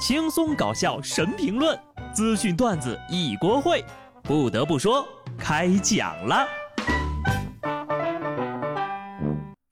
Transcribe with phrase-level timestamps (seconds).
[0.00, 1.78] 轻松搞笑神评论，
[2.14, 3.84] 资讯段子一锅烩。
[4.22, 5.06] 不得不说，
[5.38, 6.48] 开讲了。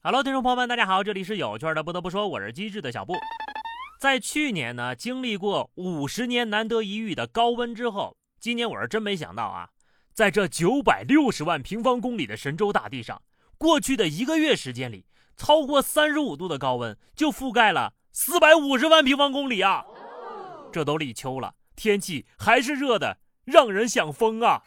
[0.02, 1.82] Hello，听众朋友们，大家好，这里是有趣的。
[1.82, 3.14] 不得不说，我是机智的小布。
[3.98, 9.70] 在去年呢，经历过五十年难得一遇的高温之后，今年我是真没想到啊，
[10.12, 13.22] 在这九百六十万平方公里的神州大地上，
[13.56, 15.06] 过去的一个月时间里，
[15.38, 19.86] 超过三十五度的高温就覆盖了四百五十万平方公里啊！
[20.78, 24.62] 这都立秋了，天气还是热的，让人想疯啊！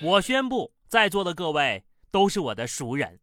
[0.00, 3.20] 我宣布，在座的各位都是我的熟人。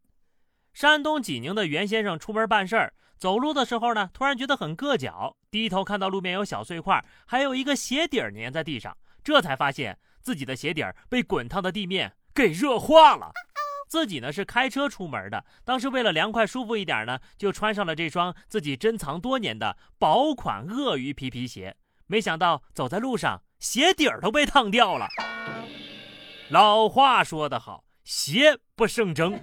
[0.72, 13.32] 山东济宁的袁先生出门办事儿，走路的时候呢，突然觉得很硌脚，低头看到路边有小碎块，还有一个鞋底儿粘在地上，这才发现自己的鞋底儿被滚烫的地面给热化了。
[13.92, 21.76] 自己呢是开车出门的，当时为了凉快舒服一点呢，就穿上了这双自己珍藏多年的薄款鳄鱼皮皮鞋。
[22.06, 25.06] 没想到走在路上，鞋底儿都被烫掉了。
[26.48, 29.38] 老话说得好，鞋不胜蒸。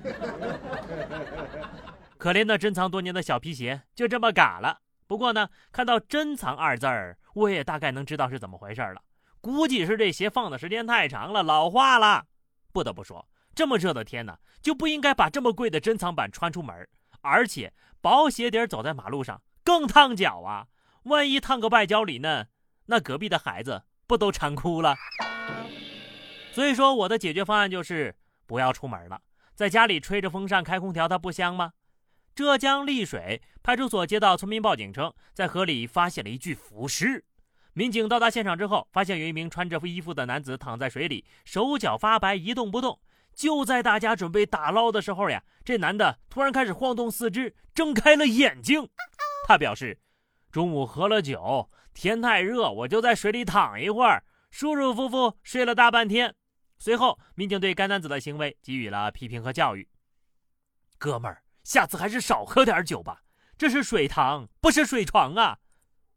[2.17, 4.80] 可怜的珍藏多年的小皮鞋就这么嘎了。
[5.05, 9.00] 不过呢，看到“珍藏”二字儿，我也大概能知道是怎么回事了。
[9.42, 12.25] 估计是这鞋放的时间太长了，老化了。
[12.73, 13.27] 不得不说。
[13.59, 16.88] 这么热的天呢，就不应该把这么贵的珍藏版穿出门，
[17.19, 20.67] 而且薄鞋底走在马路上更烫脚啊！
[21.03, 22.47] 万一烫个外焦里嫩，
[22.85, 24.95] 那隔壁的孩子不都馋哭了？
[26.53, 28.15] 所以说，我的解决方案就是
[28.45, 29.19] 不要出门了，
[29.53, 31.73] 在家里吹着风扇开空调，它不香吗？
[32.33, 37.25] 浙江丽水派出所接到村民报警称，在河里发现了一具浮尸。
[37.73, 42.97] 民警到达现场之后，发现有一名穿着衣服的男子躺在水里，手脚发白，一动不动。
[43.40, 48.90] 就在大家准备打捞的时候呀，这男的突然开始晃动四肢，睁开了眼睛。
[49.48, 49.98] 他表示，
[50.52, 56.36] 中午喝了酒，天太热，我就在水里躺一会儿，舒舒服服睡了大半天。
[56.80, 59.88] 随后，民警对该男子的行为给予了批评和教育。
[60.98, 63.22] 哥们儿，下次还是少喝点酒吧，
[63.58, 65.60] 这是水塘，不是水床啊。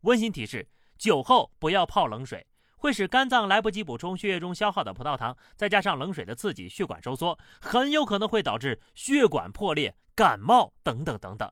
[0.01, 0.69] 温馨提示：
[0.99, 2.45] 酒后不要泡冷水。
[2.83, 11.49] 会使肝脏来不及补充血液中消耗的葡萄糖，再加上冷水的刺激，血管收缩，很有可能会导致血管破裂、感冒等等等等。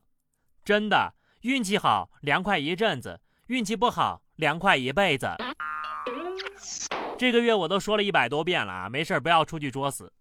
[0.65, 5.29] 真的，运气好凉快一阵子，运气不好凉快一辈子。
[7.17, 10.11] 这个月我都说了一百多遍了啊，没事不要出去作死。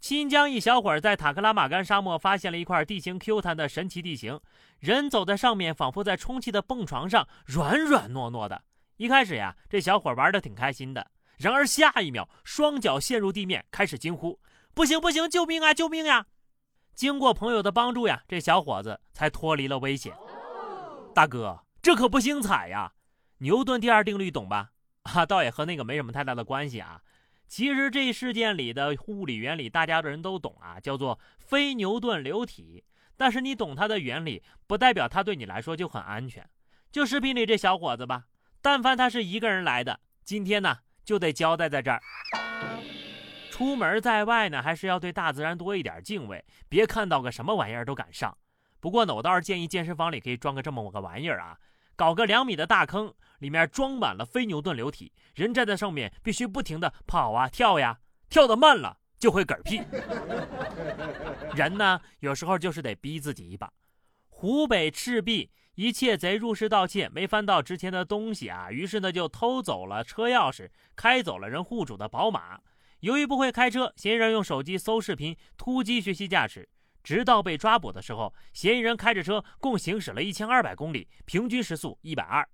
[0.00, 4.40] 新疆一小伙在塔克拉玛干沙漠发现了一块地形 Q 弹的神奇地形，
[4.80, 8.64] 人走在上面，仿佛在充气的蹦床上，软软糯糯的。
[9.02, 11.10] 一开始呀，这小伙玩的挺开心的。
[11.36, 14.38] 然而下一秒，双脚陷入地面，开始惊呼
[14.74, 16.26] ：“不行不行，救命啊，救命呀！”
[16.94, 20.14] 经过朋友的帮助呀，这小伙子才脱离了危险。
[21.12, 22.92] 大哥，这可不精彩呀！
[23.38, 24.70] 牛顿第二定律懂吧？
[25.02, 27.02] 啊，倒也和那个没什么太大的关系啊。
[27.48, 32.84] 其实这事件里的物理原理，大家的人都懂啊，叫做非牛顿流体。
[33.16, 36.48] 但是你懂它的原理，不代表它对你来说就很安全。
[36.92, 38.26] 就视频里这小伙子吧。
[38.62, 42.00] 但凡他是一个人来的，今天呢就得交代在这儿。
[43.50, 48.38] 出门在外呢，还是要对大自然多一点敬畏，别看到个什么玩意儿都敢上。
[48.78, 51.58] 不过呢，我倒是建议健身房里可以装个这么个玩意儿啊，
[51.96, 57.98] 搞个两米的大坑，里面装满了非牛顿流体，人站在上面必须不停的跑啊跳呀，
[58.30, 59.82] 跳得慢了就会嗝屁。
[61.56, 63.72] 人呢，有时候就是得逼自己一把。
[64.28, 65.50] 湖北赤壁。
[65.74, 72.60] 一窃贼入室盗窃，没翻到值钱的东西啊，于是呢就偷走了车钥匙，开走了人户主的宝马。
[73.00, 76.68] 由于不会开车，嫌疑人用手机搜视频，突击学习驾驶，
[77.02, 82.46] 直到被抓捕的时候，嫌疑人开着车共行驶了一千二百公里，平均时速一百二，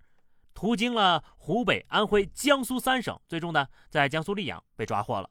[0.54, 5.28] 途经了湖北、安徽、江苏三省，最终呢在江苏溧阳被抓获了。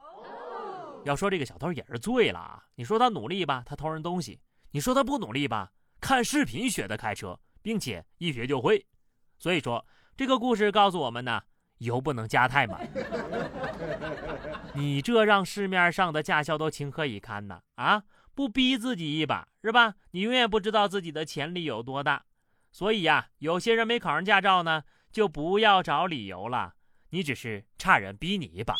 [1.05, 2.65] 要说这个小偷也是醉了啊！
[2.75, 4.37] 你说他努力吧，他偷人东西；
[4.71, 5.71] 你说他不努力吧，
[6.01, 7.39] 看视频学的开车。
[7.67, 8.85] 并且一学就会，
[9.37, 11.43] 所以说这个故事告诉我们呢，
[11.79, 12.89] 油不能加太满。
[14.73, 17.59] 你这让市面上的驾校都情何以堪呢？
[17.75, 18.03] 啊，
[18.33, 19.95] 不逼自己一把是吧？
[20.11, 22.23] 你永远不知道自己的潜力有多大。
[22.71, 26.75] 所以呀，有些人没考上驾照呢，就不要找理由了，
[27.09, 28.77] 你只是差人逼你一把。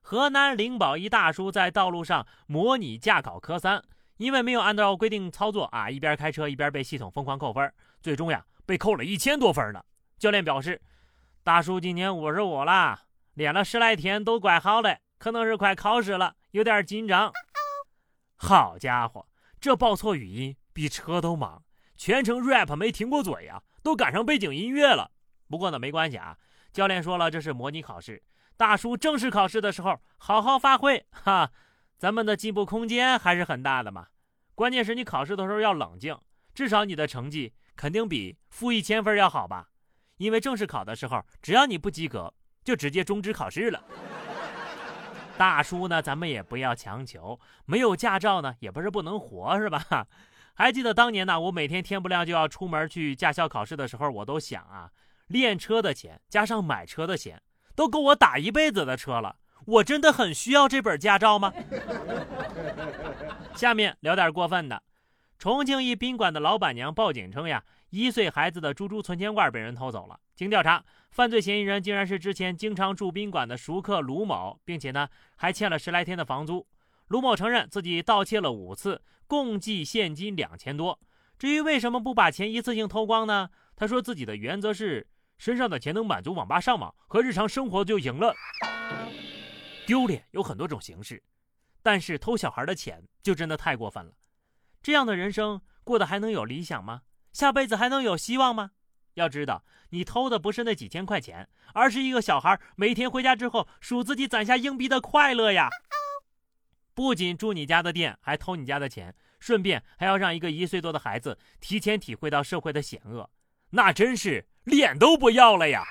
[0.00, 3.82] 河南灵宝一大叔在道路上模拟驾考科三。
[4.16, 9.82] 因为没有按照规定操作啊，一边开车一边被系统疯狂扣分，最终呀被扣了一千多分呢。
[10.18, 10.80] 教练表示，
[11.42, 13.00] 大叔今年五十五了，
[13.34, 17.32] 练了十来天都怪好的，可能是快考试了，有点紧张。
[18.36, 19.26] 好家伙，
[19.60, 21.62] 这报错语音比车都忙，
[21.96, 25.10] 全程 rap 没停过嘴呀，都赶上背景音乐了。
[25.48, 26.36] 不过呢，没关系啊，
[26.72, 28.22] 教练说了这是模拟考试，
[28.56, 31.50] 大叔正式考试的时候好好发挥哈，
[32.02, 34.08] 咱们的进步空间还是很大的嘛。
[34.56, 36.18] 关键是你考试的时候要冷静，
[36.52, 39.68] 至少你的成绩肯定比负一千分要好吧？
[40.16, 42.34] 因为正式考的时候，只要你不及格，
[42.64, 43.80] 就直接终止考试了。
[45.38, 50.08] 大叔呢，咱们也不要强求，没有驾照呢，也不是不能活，是吧？
[50.54, 54.90] 还记得当年呢，我每天天不亮就要出门去驾校考试的时候，我都想啊，
[55.28, 57.40] 练车的钱加上买车的钱，
[57.76, 59.36] 都够我打一辈子的车了。
[59.66, 61.52] 我真的很需要这本驾照吗？
[63.54, 64.82] 下面聊点过分的，
[65.38, 70.18] 重庆一宾馆的老板娘报警称呀，一岁孩子的猪猪存钱罐被人偷走了。
[70.34, 76.66] 经调查，犯罪嫌疑人竟然是之前经常住宾馆的熟客卢某，并且呢还欠了十来天的房租。
[77.08, 79.02] 卢某承认自己盗窃了五次。
[79.28, 81.00] 共计现金两千多。
[81.38, 83.48] 至于为什么不把钱一次性偷光呢？
[83.74, 85.06] 他说自己的原则是
[85.38, 88.34] 身上的钱能满足网吧上网和日常生活就赢了。
[89.86, 91.22] 丢脸有很多种形式，
[91.82, 94.12] 但是偷小孩的钱就真的太过分了。
[94.82, 97.02] 这样的人生过得还能有理想吗？
[97.32, 98.72] 下辈子还能有希望吗？
[99.14, 105.68] 要知道，你偷的不是那几千块钱，而是一个小孩每天回家之后数自己攒下硬币的快乐呀。
[106.94, 113.28] 不仅住你家的店，还偷你家的钱，顺便还要让一个一岁多的孩子提前体会到社会的险恶，
[113.70, 115.84] 那真是脸都不要了呀！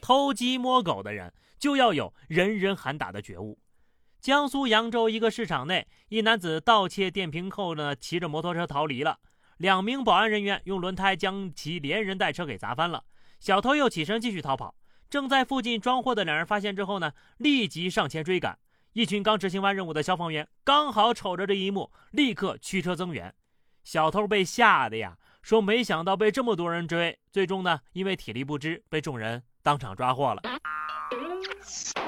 [0.00, 1.32] 偷鸡摸狗的人
[1.64, 3.58] 就要有人人喊打的觉悟。
[4.20, 9.18] 江苏扬州一个市场内，一男子盗窃电瓶后呢，骑着摩托车逃离了。
[9.56, 13.04] 两名保安人员用轮胎将其连人带车给砸翻了。
[13.40, 14.74] 小偷又起身继续逃跑。
[15.08, 18.58] 正在附近装货的两人发现之后呢，立即上前追赶。
[18.92, 23.34] 一群刚执行完任务的消防员刚好瞅着这一幕，立刻驱车增援。
[23.84, 27.18] 小偷被吓得呀，说没想到被这么多人追。
[27.32, 30.42] 最终呢，因为体力不支，被众人当场抓获了。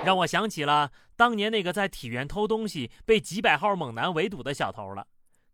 [0.05, 5.07] 让我想起了当年那个在体院偷东西被几百号猛男围堵的小偷了。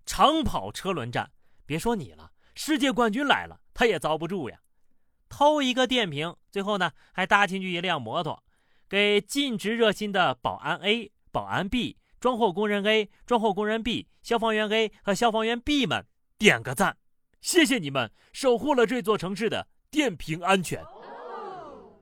[0.04, 1.30] 长跑车轮战，
[1.64, 4.60] 别说你了，世界冠军来了，他也遭不住呀。
[5.28, 8.42] 偷一个电瓶，最后呢还搭进去一辆摩托，
[8.88, 11.12] 给尽职热心的保安 A。
[11.30, 16.04] 保安 B、装货工人 A、装货工人 B、消防员 A 和消防员 B 们
[16.36, 16.98] 点个赞，
[17.40, 20.84] 谢谢你们守护了这座城市的电瓶安全。